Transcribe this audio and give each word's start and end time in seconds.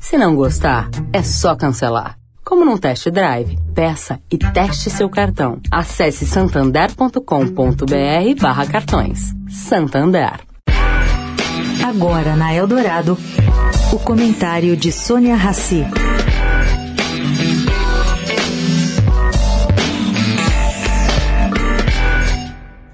Se 0.00 0.16
não 0.16 0.34
gostar, 0.34 0.88
é 1.12 1.22
só 1.22 1.54
cancelar. 1.54 2.16
Como 2.44 2.64
num 2.64 2.78
test 2.78 3.10
drive, 3.10 3.58
peça 3.74 4.20
e 4.30 4.38
teste 4.38 4.88
seu 4.88 5.10
cartão. 5.10 5.60
Acesse 5.70 6.26
santander.com.br 6.26 8.40
barra 8.40 8.66
cartões. 8.66 9.34
Santander. 9.50 10.40
Agora 11.86 12.36
na 12.36 12.54
Eldorado, 12.54 13.18
o 13.92 13.98
comentário 13.98 14.76
de 14.76 14.90
Sônia 14.90 15.36
Rassi. 15.36 15.84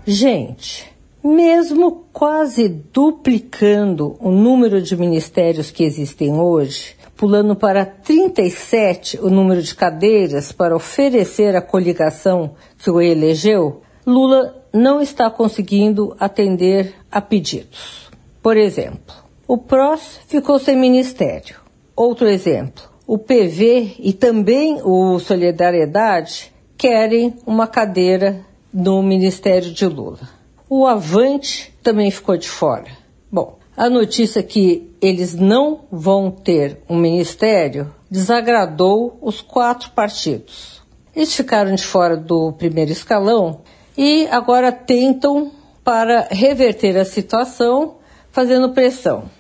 Gente, 0.07 0.94
mesmo 1.25 2.05
quase 2.13 2.69
duplicando 2.69 4.15
o 4.21 4.31
número 4.31 4.83
de 4.83 4.95
ministérios 4.95 5.71
que 5.71 5.83
existem 5.83 6.35
hoje, 6.39 6.95
pulando 7.17 7.57
para 7.57 7.87
37 7.87 9.19
o 9.23 9.31
número 9.31 9.63
de 9.63 9.75
cadeiras 9.75 10.53
para 10.53 10.77
oferecer 10.77 11.57
a 11.57 11.63
coligação 11.63 12.55
que 12.79 12.91
o 12.91 13.01
elegeu, 13.01 13.81
Lula 14.07 14.67
não 14.71 15.01
está 15.01 15.31
conseguindo 15.31 16.15
atender 16.21 16.95
a 17.11 17.23
pedidos. 17.23 18.11
Por 18.43 18.59
exemplo, 18.59 19.15
o 19.49 19.57
PROS 19.57 20.21
ficou 20.27 20.59
sem 20.59 20.77
ministério. 20.77 21.57
Outro 21.97 22.29
exemplo, 22.29 22.85
o 23.07 23.17
PV 23.17 23.95
e 23.99 24.13
também 24.13 24.81
o 24.83 25.19
Solidariedade 25.19 26.53
querem 26.77 27.35
uma 27.47 27.67
cadeira 27.67 28.45
no 28.73 29.03
Ministério 29.03 29.73
de 29.73 29.87
Lula. 29.87 30.44
O 30.77 30.89
Avante 30.89 31.73
também 31.85 32.11
ficou 32.11 32.37
de 32.37 32.49
fora. 32.49 32.91
Bom, 33.31 33.61
a 33.77 33.89
notícia 33.89 34.43
que 34.43 34.91
eles 35.01 35.33
não 35.33 35.83
vão 35.89 36.33
ter 36.33 36.81
um 36.91 36.97
ministério 36.97 37.95
desagradou 38.11 39.17
os 39.23 39.41
quatro 39.41 39.91
partidos. 39.91 40.83
Eles 41.15 41.33
ficaram 41.33 41.77
de 41.77 41.87
fora 41.87 42.17
do 42.17 42.53
primeiro 42.55 42.91
escalão 42.91 43.61
e 43.97 44.27
agora 44.33 44.73
tentam, 44.73 45.53
para 45.85 46.27
reverter 46.29 46.99
a 46.99 47.05
situação, 47.05 47.99
fazendo 48.33 48.73
pressão. 48.73 49.31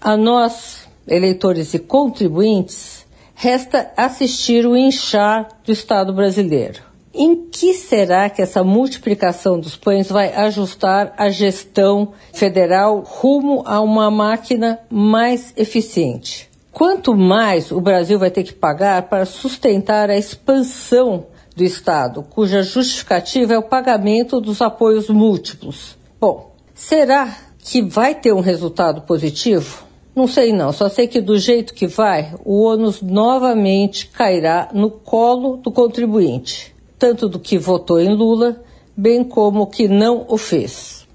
A 0.00 0.16
nós, 0.16 0.86
eleitores 1.08 1.74
e 1.74 1.80
contribuintes, 1.80 3.04
resta 3.34 3.90
assistir 3.96 4.64
o 4.64 4.76
inchar 4.76 5.48
do 5.64 5.72
Estado 5.72 6.14
brasileiro. 6.14 6.93
Em 7.14 7.46
que 7.48 7.72
será 7.74 8.28
que 8.28 8.42
essa 8.42 8.64
multiplicação 8.64 9.60
dos 9.60 9.76
pães 9.76 10.08
vai 10.08 10.34
ajustar 10.34 11.14
a 11.16 11.30
gestão 11.30 12.12
federal 12.32 13.04
rumo 13.06 13.62
a 13.64 13.80
uma 13.80 14.10
máquina 14.10 14.80
mais 14.90 15.54
eficiente? 15.56 16.50
Quanto 16.72 17.14
mais 17.14 17.70
o 17.70 17.80
Brasil 17.80 18.18
vai 18.18 18.32
ter 18.32 18.42
que 18.42 18.52
pagar 18.52 19.02
para 19.02 19.24
sustentar 19.24 20.10
a 20.10 20.18
expansão 20.18 21.26
do 21.54 21.62
Estado, 21.62 22.24
cuja 22.28 22.64
justificativa 22.64 23.54
é 23.54 23.58
o 23.58 23.62
pagamento 23.62 24.40
dos 24.40 24.60
apoios 24.60 25.08
múltiplos? 25.08 25.96
Bom, 26.20 26.50
será 26.74 27.32
que 27.60 27.80
vai 27.80 28.16
ter 28.16 28.34
um 28.34 28.40
resultado 28.40 29.02
positivo? 29.02 29.84
Não 30.16 30.26
sei 30.26 30.52
não, 30.52 30.72
só 30.72 30.88
sei 30.88 31.06
que 31.06 31.20
do 31.20 31.38
jeito 31.38 31.74
que 31.74 31.86
vai, 31.86 32.34
o 32.44 32.62
ônus 32.62 33.00
novamente 33.00 34.08
cairá 34.08 34.68
no 34.72 34.90
colo 34.90 35.56
do 35.56 35.70
contribuinte, 35.70 36.73
tanto 37.04 37.28
do 37.28 37.38
que 37.38 37.58
votou 37.58 38.00
em 38.00 38.14
Lula, 38.14 38.62
bem 38.96 39.22
como 39.22 39.66
que 39.66 39.86
não 39.86 40.24
o 40.26 40.38
fez. 40.38 41.06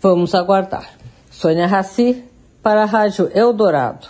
Vamos 0.00 0.34
aguardar. 0.34 0.98
Sônia 1.30 1.68
Raci, 1.68 2.24
para 2.60 2.82
a 2.82 2.84
Rádio 2.84 3.30
Eldorado. 3.32 4.08